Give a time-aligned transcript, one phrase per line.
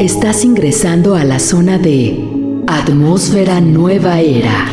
[0.00, 4.66] Estás ingresando a la zona de Atmósfera Nueva Era.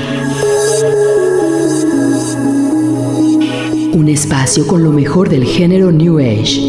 [3.92, 6.62] Un espacio con lo mejor del género New Age.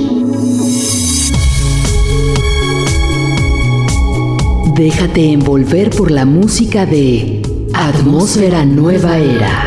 [4.74, 9.65] Déjate envolver por la música de Atmósfera Nueva Era.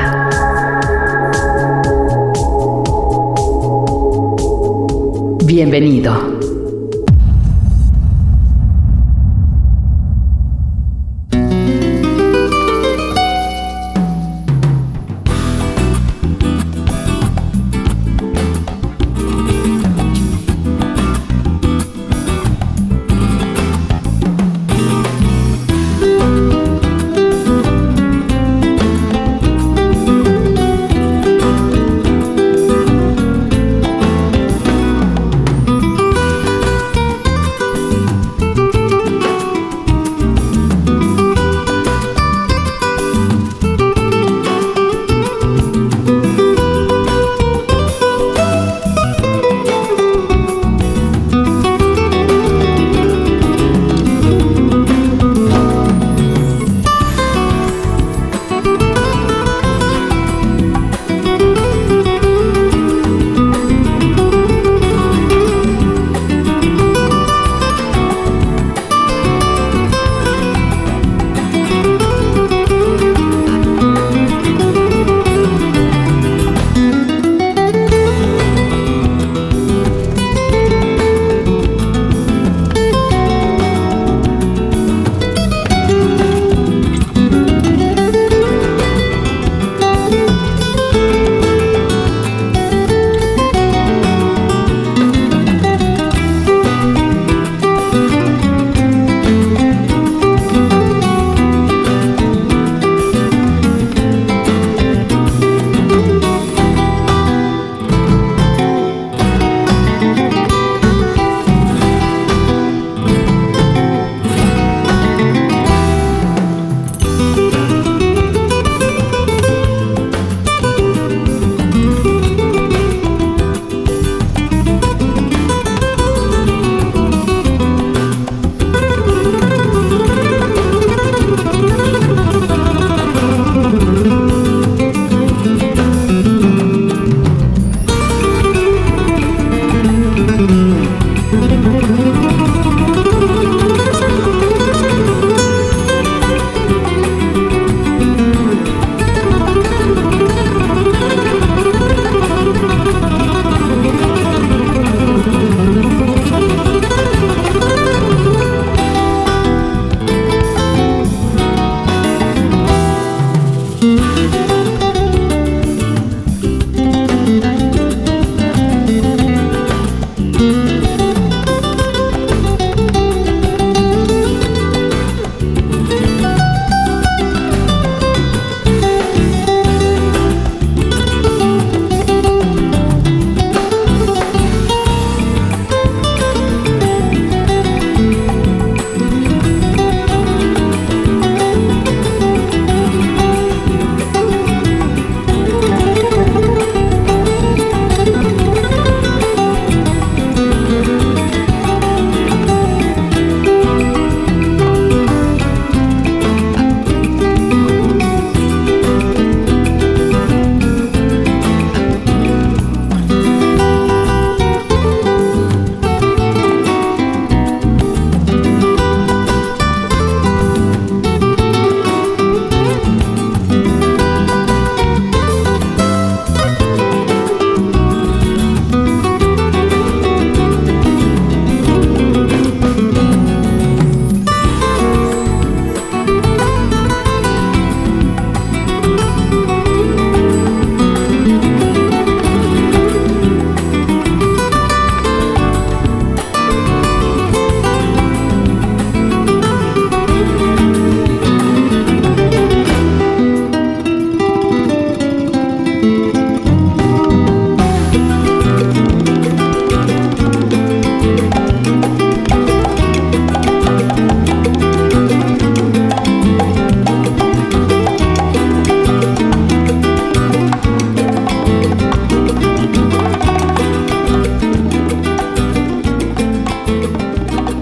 [5.49, 6.38] Bienvenido.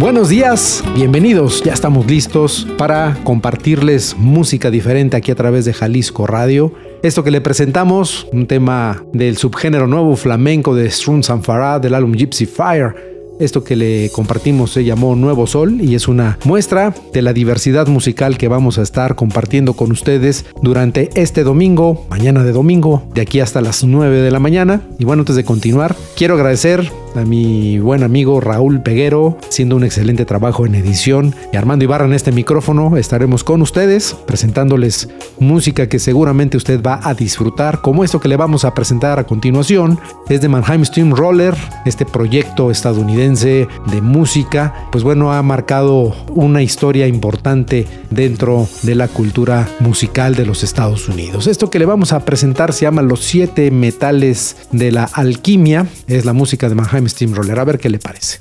[0.08, 1.62] Buenos días, bienvenidos.
[1.66, 6.72] Ya estamos listos para compartirles música diferente aquí a través de Jalisco Radio.
[7.04, 12.14] Esto que le presentamos, un tema del subgénero nuevo flamenco de Strun Farad del álbum
[12.14, 12.96] Gypsy Fire.
[13.42, 17.88] Esto que le compartimos se llamó Nuevo Sol y es una muestra de la diversidad
[17.88, 23.22] musical que vamos a estar compartiendo con ustedes durante este domingo, mañana de domingo, de
[23.22, 24.84] aquí hasta las 9 de la mañana.
[25.00, 29.84] Y bueno, antes de continuar, quiero agradecer a mi buen amigo Raúl Peguero, haciendo un
[29.84, 31.36] excelente trabajo en edición.
[31.52, 35.10] Y Armando Ibarra en este micrófono estaremos con ustedes presentándoles
[35.40, 39.26] música que seguramente usted va a disfrutar, como esto que le vamos a presentar a
[39.26, 40.00] continuación.
[40.30, 41.56] Es de Mannheim Steam Roller,
[41.86, 49.08] este proyecto estadounidense de música, pues bueno, ha marcado una historia importante dentro de la
[49.08, 51.48] cultura musical de los Estados Unidos.
[51.48, 56.26] Esto que le vamos a presentar se llama Los siete metales de la alquimia, es
[56.26, 57.60] la música de Mannheim Steamroller.
[57.60, 58.40] A ver qué le parece.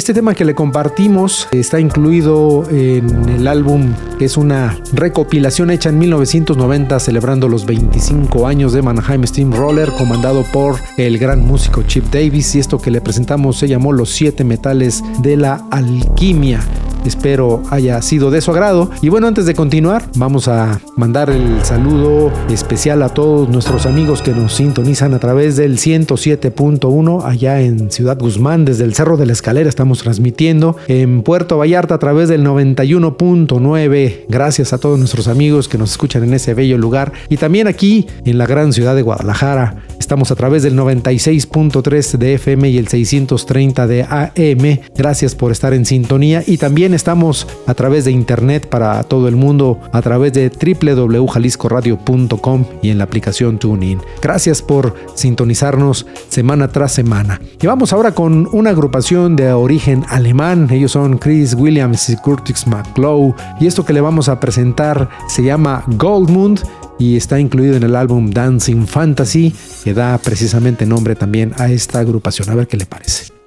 [0.00, 5.90] Este tema que le compartimos está incluido en el álbum que es una recopilación hecha
[5.90, 12.06] en 1990 celebrando los 25 años de Mannheim Steamroller comandado por el gran músico Chip
[12.06, 16.60] Davis y esto que le presentamos se llamó Los siete metales de la alquimia.
[17.04, 18.90] Espero haya sido de su agrado.
[19.02, 24.22] Y bueno, antes de continuar, vamos a mandar el saludo especial a todos nuestros amigos
[24.22, 29.26] que nos sintonizan a través del 107.1 allá en Ciudad Guzmán, desde el Cerro de
[29.26, 34.24] la Escalera estamos transmitiendo, en Puerto Vallarta a través del 91.9.
[34.28, 38.06] Gracias a todos nuestros amigos que nos escuchan en ese bello lugar y también aquí
[38.24, 39.76] en la gran ciudad de Guadalajara.
[39.98, 44.80] Estamos a través del 96.3 de FM y el 630 de AM.
[44.96, 46.56] Gracias por estar en sintonía y
[46.94, 52.98] estamos a través de internet para todo el mundo a través de www.jaliscoradio.com y en
[52.98, 54.00] la aplicación TuneIn.
[54.22, 57.40] Gracias por sintonizarnos semana tras semana.
[57.60, 60.68] Y vamos ahora con una agrupación de origen alemán.
[60.70, 65.42] Ellos son Chris Williams y Curtis McClough y esto que le vamos a presentar se
[65.42, 66.60] llama Goldmund
[66.98, 72.00] y está incluido en el álbum Dancing Fantasy, que da precisamente nombre también a esta
[72.00, 72.50] agrupación.
[72.50, 73.39] A ver qué le parece.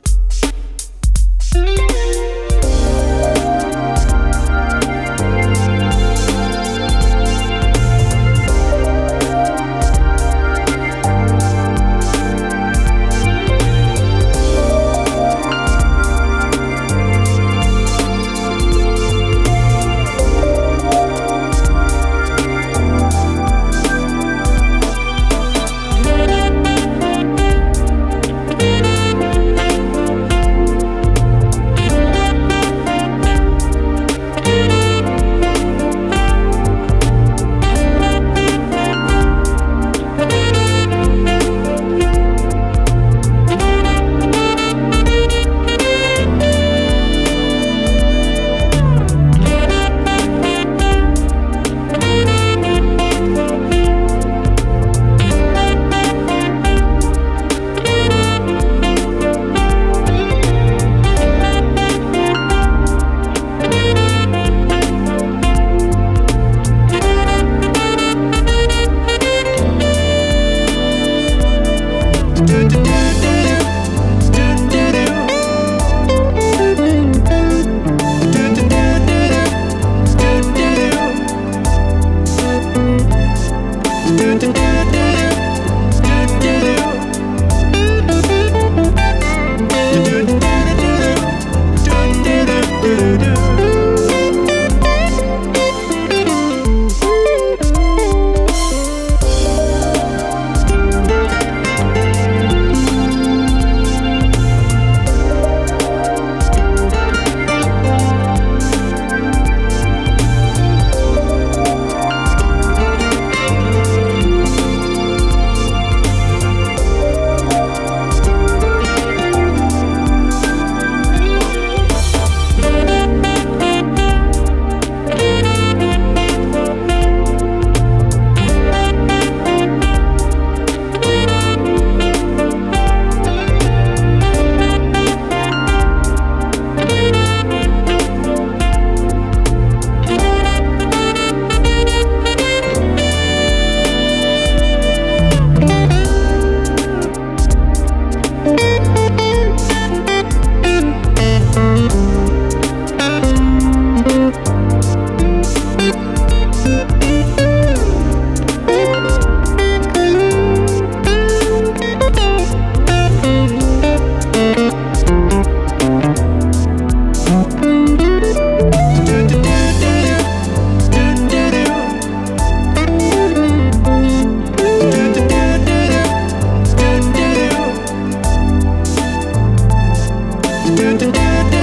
[180.75, 181.62] do do do do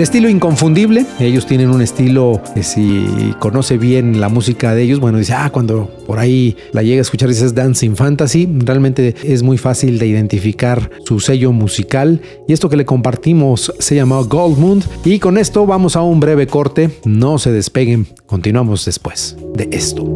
[0.00, 4.98] El estilo inconfundible, ellos tienen un estilo que si conoce bien la música de ellos,
[4.98, 9.42] bueno, dice, ah, cuando por ahí la llega a escuchar dices Dancing Fantasy, realmente es
[9.42, 12.22] muy fácil de identificar su sello musical.
[12.48, 16.46] Y esto que le compartimos se llama Gold y con esto vamos a un breve
[16.46, 20.06] corte, no se despeguen, continuamos después de esto.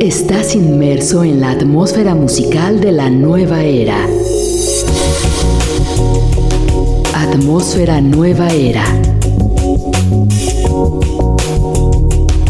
[0.00, 4.08] Estás inmerso en la atmósfera musical de la nueva era.
[7.26, 8.84] Atmósfera Nueva Era.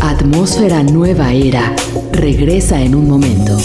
[0.00, 1.72] Atmósfera Nueva Era
[2.10, 3.56] regresa en un momento.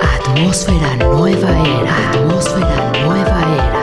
[0.00, 2.10] Atmósfera Nueva Era.
[2.10, 3.80] Atmósfera Nueva Era.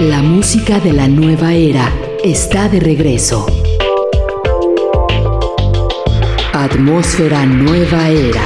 [0.00, 1.92] La música de la nueva era
[2.24, 3.46] está de regreso.
[6.62, 8.40] Atmósfera Nueva Era.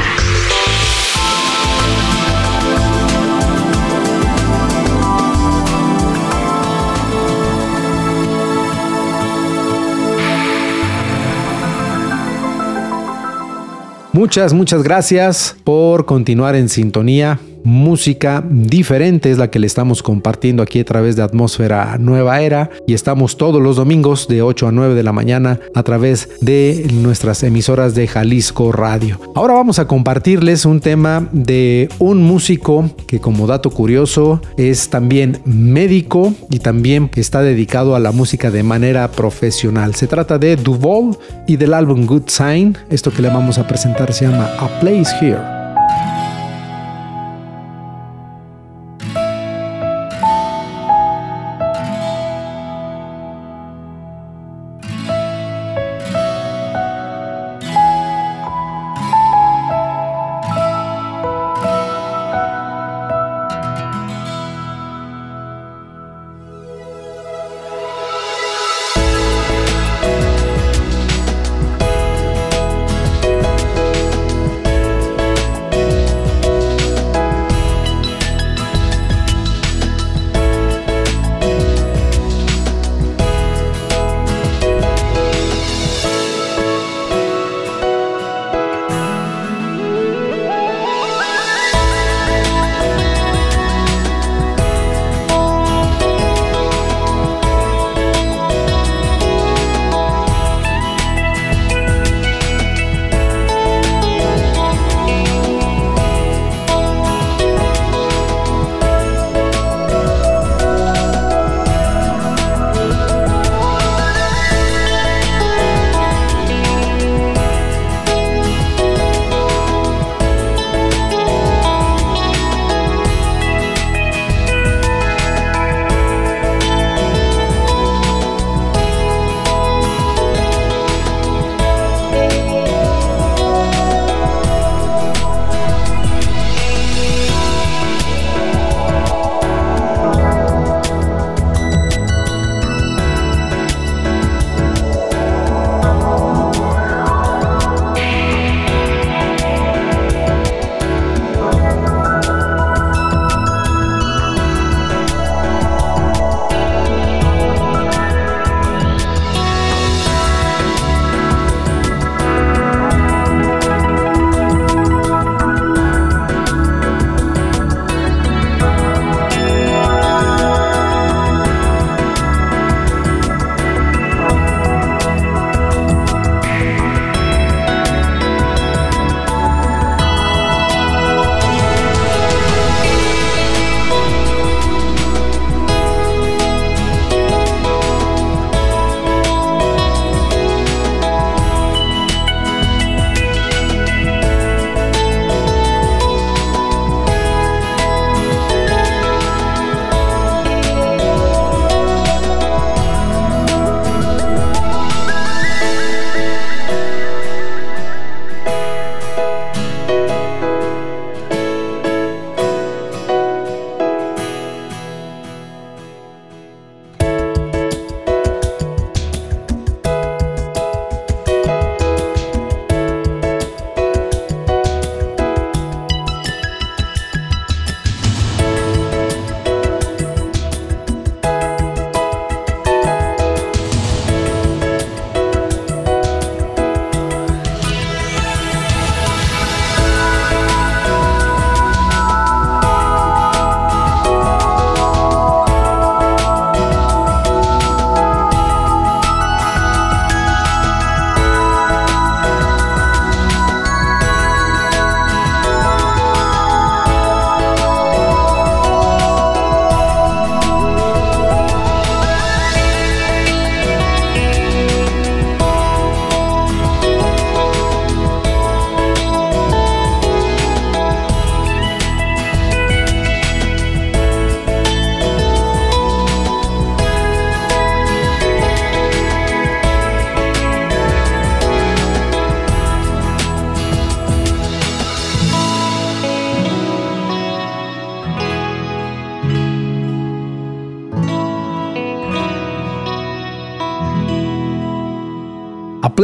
[14.14, 20.62] Muchas, muchas gracias por continuar en sintonía música diferente es la que le estamos compartiendo
[20.62, 24.73] aquí a través de Atmósfera Nueva Era y estamos todos los domingos de 8 a
[24.73, 29.18] 9 de la mañana a través de nuestras emisoras de Jalisco Radio.
[29.35, 35.40] Ahora vamos a compartirles un tema de un músico que como dato curioso es también
[35.44, 39.96] médico y también está dedicado a la música de manera profesional.
[39.96, 41.18] Se trata de Duval
[41.49, 42.78] y del álbum Good Sign.
[42.90, 45.55] Esto que le vamos a presentar se llama A Place Here.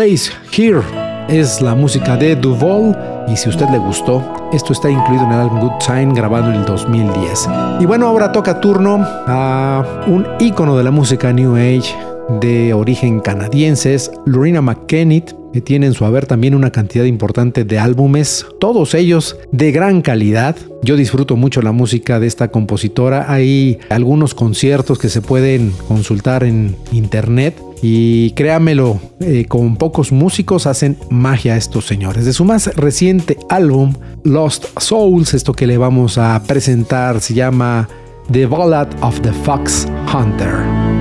[0.02, 0.80] Place Here
[1.28, 5.38] es la música de Duval y si usted le gustó, esto está incluido en el
[5.38, 7.48] álbum Good Time grabado en el 2010.
[7.78, 11.94] Y bueno, ahora toca turno a un ícono de la música New Age
[12.40, 17.78] de origen canadiense, Lorena McKennitt, que tiene en su haber también una cantidad importante de
[17.78, 20.56] álbumes, todos ellos de gran calidad.
[20.82, 23.32] Yo disfruto mucho la música de esta compositora.
[23.32, 30.66] Hay algunos conciertos que se pueden consultar en internet y créamelo, eh, con pocos músicos
[30.66, 32.24] hacen magia estos señores.
[32.24, 33.92] De su más reciente álbum,
[34.22, 37.88] Lost Souls, esto que le vamos a presentar se llama
[38.30, 40.91] The Ballad of the Fox Hunter.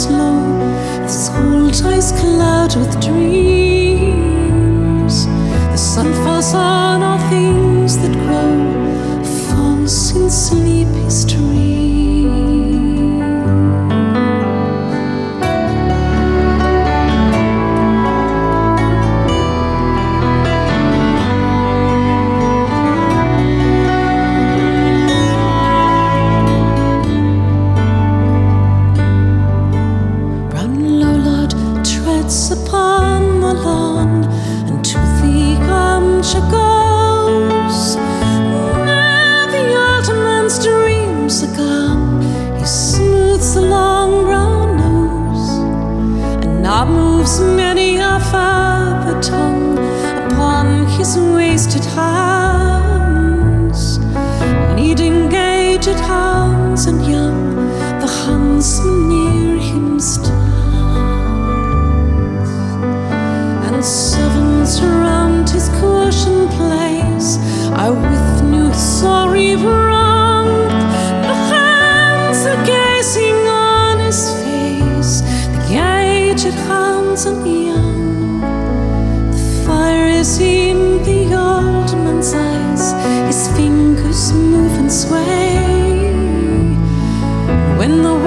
[0.00, 0.58] slow.
[1.02, 3.59] This whole choice cloud with dreams.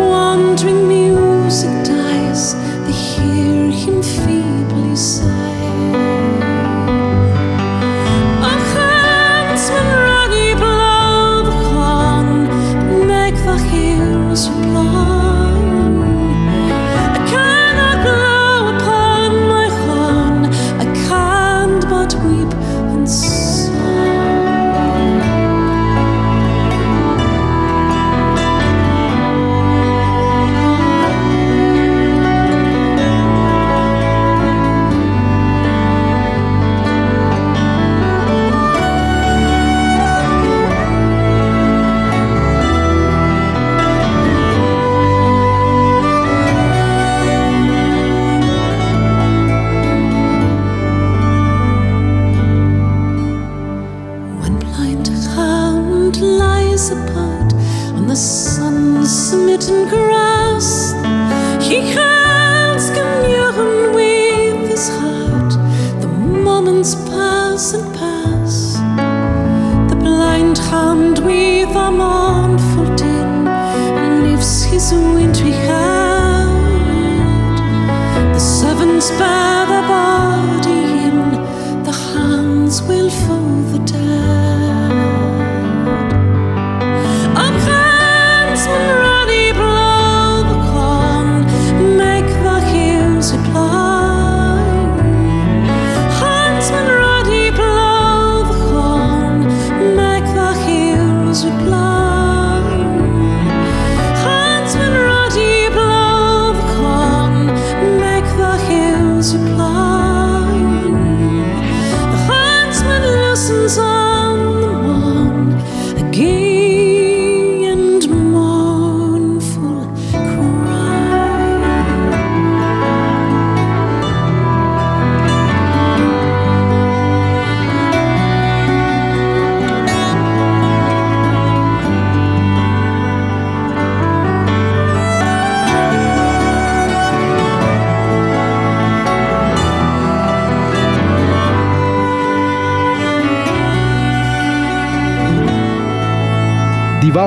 [0.04, 1.94] A mournful din,
[3.88, 4.43] and if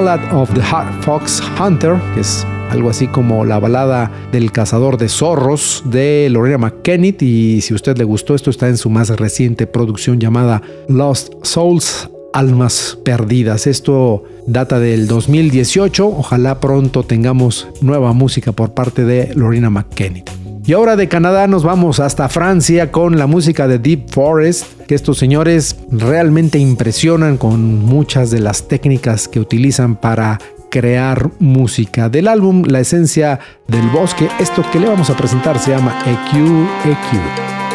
[0.06, 0.62] Of the
[1.00, 6.58] Fox Hunter, que es algo así como la balada del cazador de zorros de Lorena
[6.58, 11.32] McKennitt y si usted le gustó esto está en su más reciente producción llamada Lost
[11.42, 13.66] Souls Almas Perdidas.
[13.66, 20.30] Esto data del 2018, ojalá pronto tengamos nueva música por parte de Lorena McKennitt.
[20.64, 24.94] Y ahora de Canadá nos vamos hasta Francia con la música de Deep Forest, que
[24.94, 30.38] estos señores realmente impresionan con muchas de las técnicas que utilizan para
[30.70, 32.08] crear música.
[32.08, 36.36] Del álbum La esencia del bosque, esto que le vamos a presentar se llama EQ
[36.90, 37.65] EQ.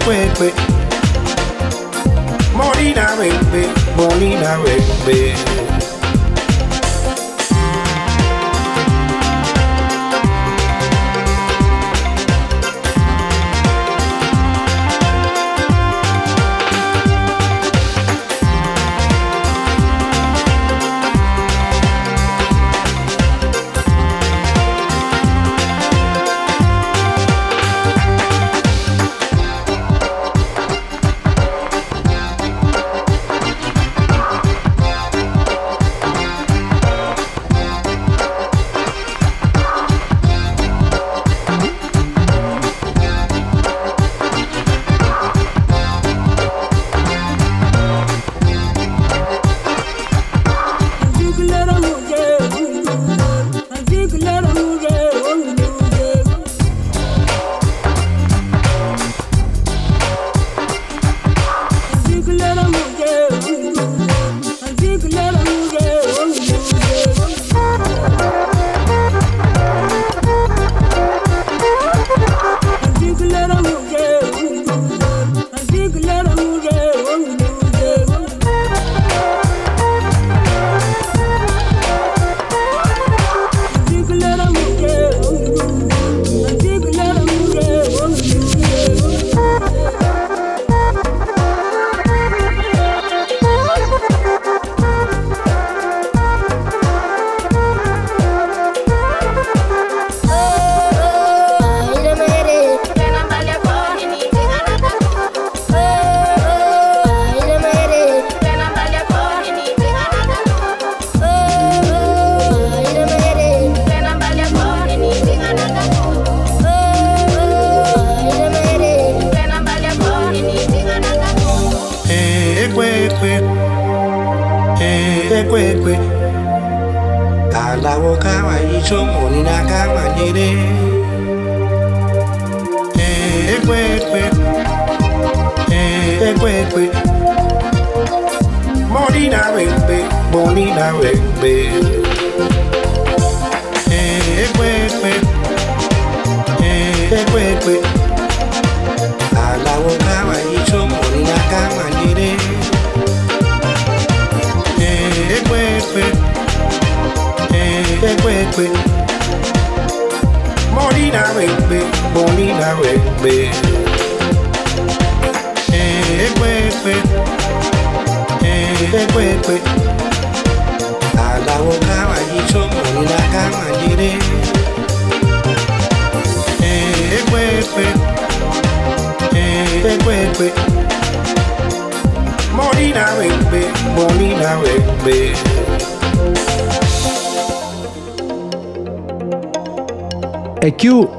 [0.00, 0.50] me.
[2.56, 5.73] Molina, baby, Molina, baby.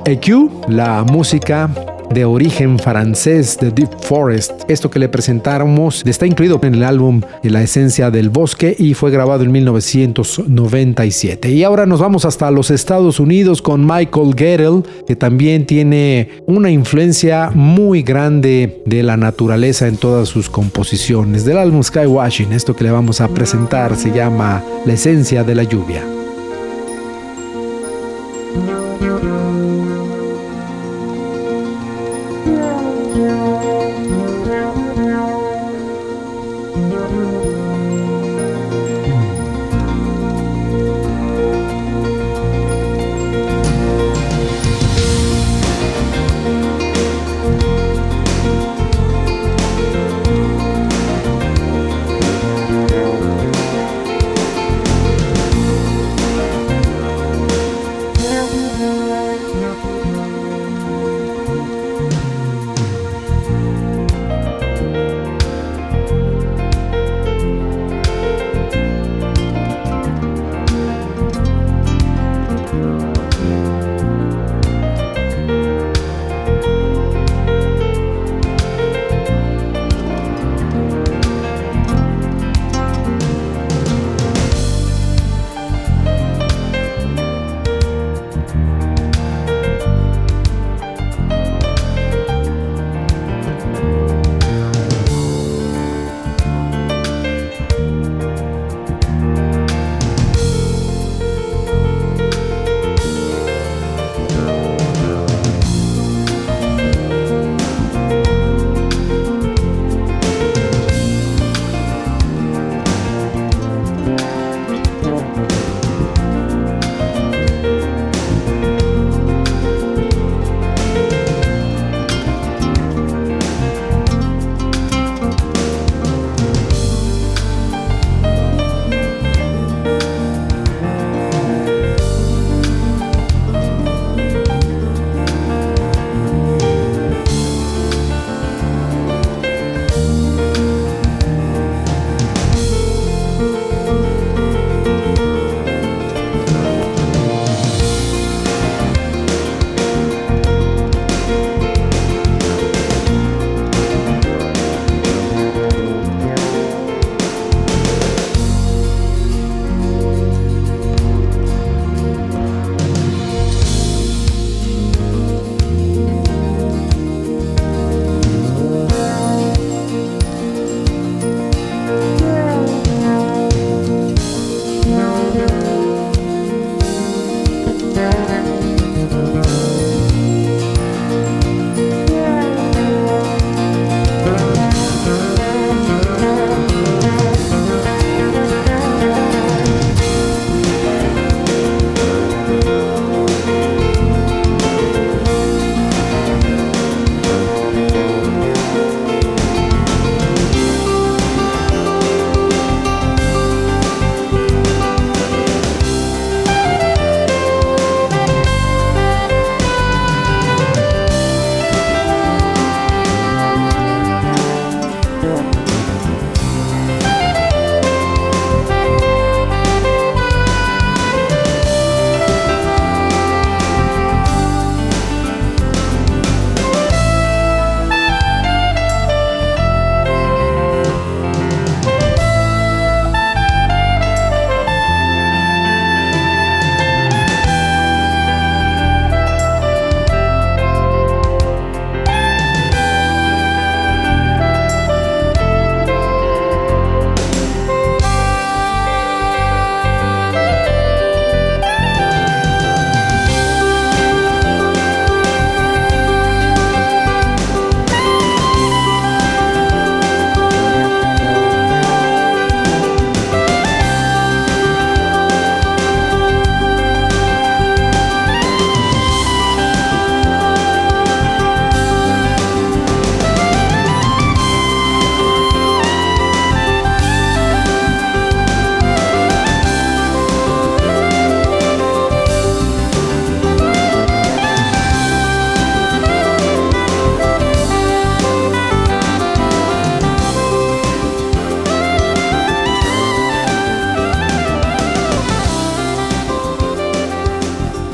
[0.05, 1.67] EQ, la música
[2.13, 4.51] de origen francés de Deep Forest.
[4.67, 9.09] Esto que le presentamos está incluido en el álbum La esencia del bosque y fue
[9.09, 11.49] grabado en 1997.
[11.51, 16.69] Y ahora nos vamos hasta los Estados Unidos con Michael Gettle, que también tiene una
[16.69, 21.45] influencia muy grande de la naturaleza en todas sus composiciones.
[21.45, 25.63] Del álbum Skywashing, esto que le vamos a presentar se llama La esencia de la
[25.63, 26.03] lluvia.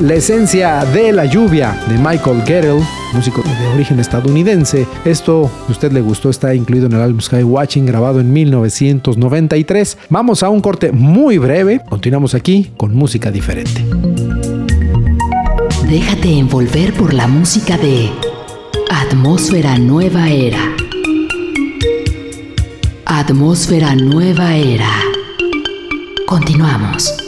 [0.02, 2.82] La esencia de la lluvia de Michael Gettle,
[3.14, 4.84] músico de origen estadounidense.
[5.04, 9.98] Esto, si usted le gustó, está incluido en el álbum Sky Watching, grabado en 1993.
[10.08, 11.82] Vamos a un corte muy breve.
[11.88, 13.84] Continuamos aquí con música diferente.
[15.88, 18.10] Déjate envolver por la música de
[18.90, 20.74] Atmósfera Nueva Era.
[23.04, 24.90] Atmósfera Nueva Era.
[26.26, 27.21] Continuamos.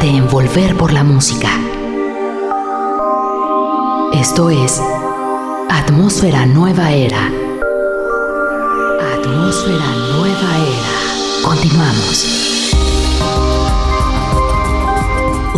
[0.00, 1.50] Envolver por la música.
[4.12, 4.80] Esto es
[5.68, 7.26] Atmósfera Nueva Era.
[9.16, 9.86] Atmósfera
[10.16, 11.42] Nueva Era.
[11.42, 12.47] Continuamos.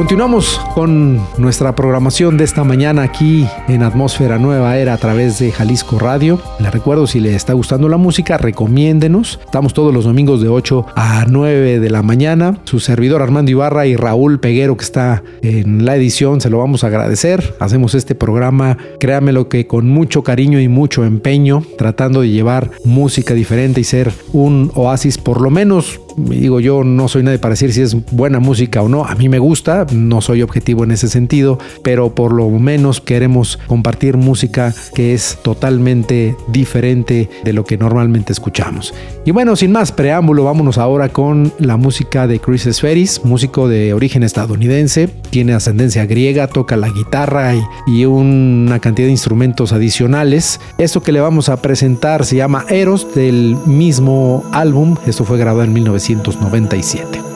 [0.01, 5.53] Continuamos con nuestra programación de esta mañana aquí en Atmósfera Nueva Era a través de
[5.53, 6.40] Jalisco Radio.
[6.59, 9.38] Le recuerdo si le está gustando la música, recomiéndenos.
[9.44, 12.61] Estamos todos los domingos de 8 a 9 de la mañana.
[12.64, 16.82] Su servidor Armando Ibarra y Raúl Peguero que está en la edición, se lo vamos
[16.82, 17.55] a agradecer.
[17.61, 23.34] Hacemos este programa, créamelo que con mucho cariño y mucho empeño, tratando de llevar música
[23.34, 27.72] diferente y ser un oasis por lo menos digo yo no soy nadie para decir
[27.72, 31.08] si es buena música o no, a mí me gusta, no soy objetivo en ese
[31.08, 37.76] sentido, pero por lo menos queremos compartir música que es totalmente diferente de lo que
[37.76, 38.94] normalmente escuchamos.
[39.24, 43.94] Y bueno, sin más preámbulo, vámonos ahora con la música de Chris Sferis, músico de
[43.94, 50.61] origen estadounidense, tiene ascendencia griega, toca la guitarra y, y una cantidad de instrumentos adicionales.
[50.78, 55.64] Esto que le vamos a presentar se llama Eros del mismo álbum, esto fue grabado
[55.64, 57.29] en 1900 1997.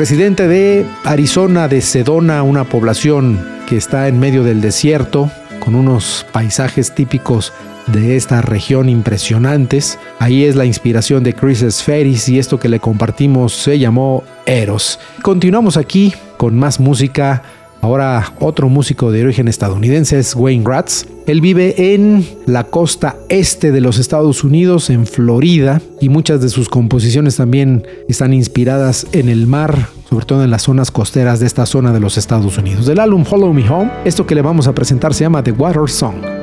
[0.00, 3.38] Residente de Arizona, de Sedona, una población
[3.68, 7.52] que está en medio del desierto, con unos paisajes típicos
[7.86, 9.98] de esta región impresionantes.
[10.18, 14.98] Ahí es la inspiración de Chris Sferis y esto que le compartimos se llamó Eros.
[15.20, 17.42] Continuamos aquí con más música.
[17.82, 21.06] Ahora otro músico de origen estadounidense es Wayne Gratz.
[21.26, 26.50] Él vive en la costa este de los Estados Unidos, en Florida, y muchas de
[26.50, 31.46] sus composiciones también están inspiradas en el mar, sobre todo en las zonas costeras de
[31.46, 32.86] esta zona de los Estados Unidos.
[32.86, 35.88] Del álbum Follow Me Home, esto que le vamos a presentar se llama The Water
[35.88, 36.39] Song.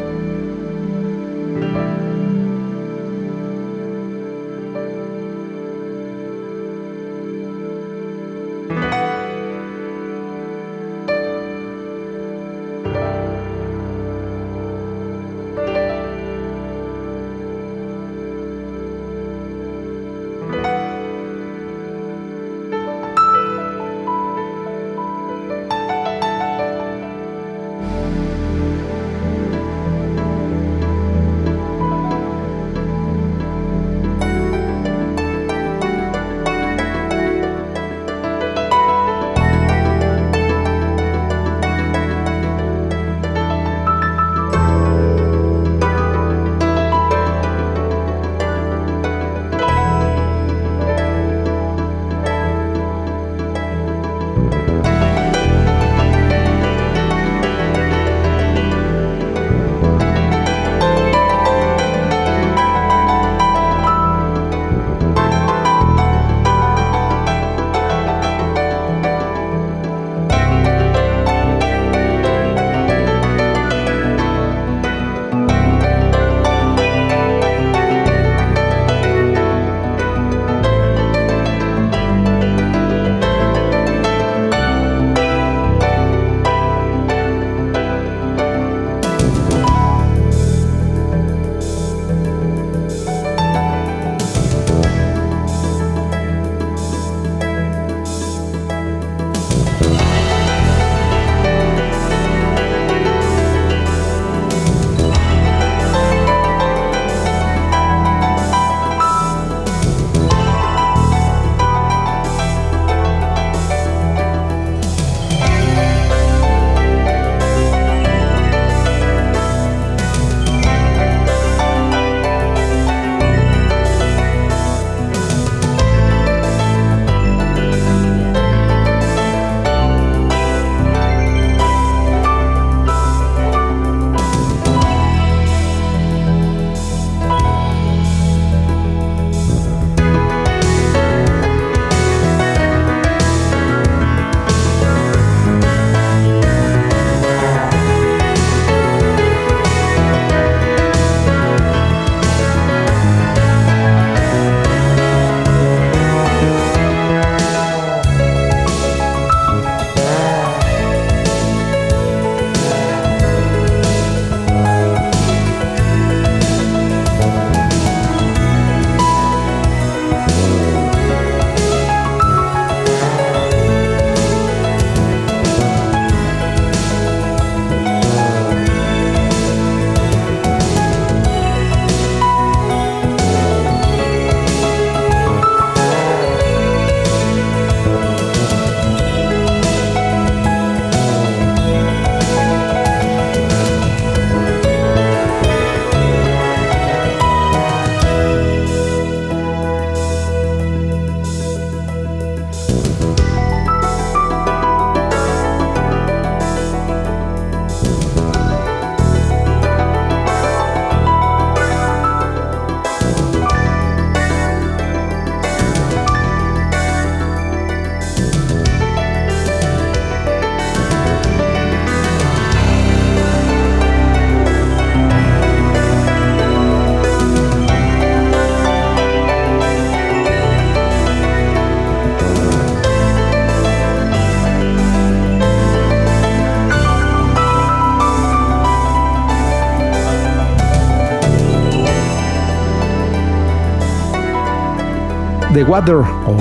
[245.58, 246.38] The Water o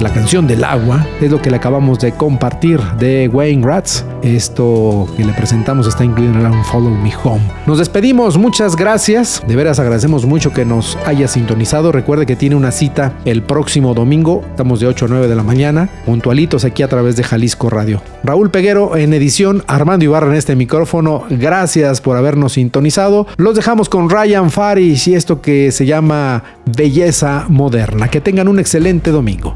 [0.00, 4.04] la canción del agua es lo que le acabamos de compartir de Wayne Ratz.
[4.22, 7.42] Esto que le presentamos está incluido en el álbum Follow Me Home.
[7.66, 9.42] Nos despedimos, muchas gracias.
[9.48, 11.90] De veras agradecemos mucho que nos haya sintonizado.
[11.90, 14.44] Recuerde que tiene una cita el próximo domingo.
[14.50, 18.00] Estamos de 8 a 9 de la mañana, puntualitos aquí a través de Jalisco Radio.
[18.22, 21.24] Raúl Peguero en edición, Armando Ibarra en este micrófono.
[21.28, 23.26] Gracias por habernos sintonizado.
[23.38, 28.06] Los dejamos con Ryan Faris y esto que se llama Belleza Moderna.
[28.06, 29.52] Que tengan un excelente domingo.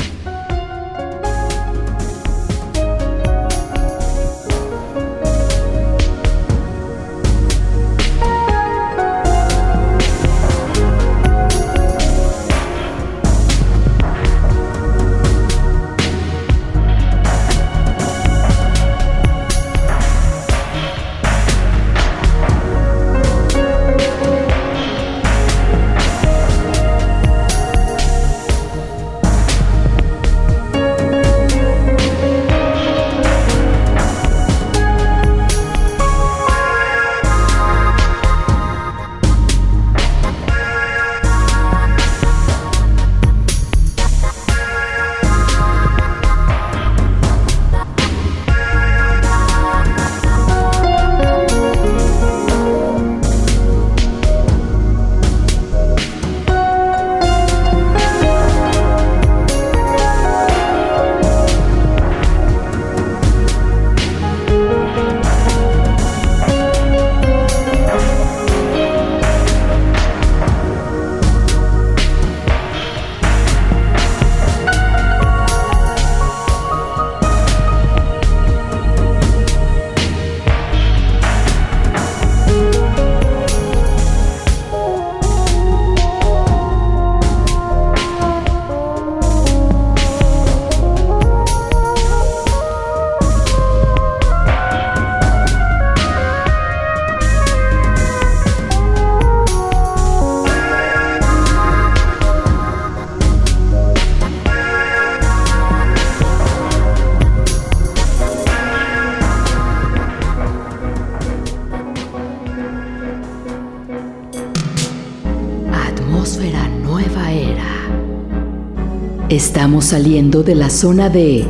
[119.80, 121.44] Saliendo de la zona de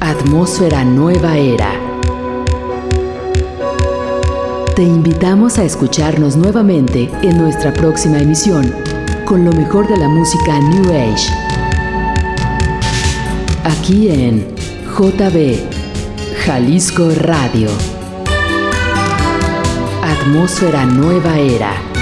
[0.00, 1.70] atmósfera nueva era.
[4.74, 8.74] Te invitamos a escucharnos nuevamente en nuestra próxima emisión
[9.24, 11.32] con lo mejor de la música New Age.
[13.62, 14.46] Aquí en
[14.98, 15.58] JB
[16.44, 17.70] Jalisco Radio.
[20.02, 21.93] Atmósfera nueva era.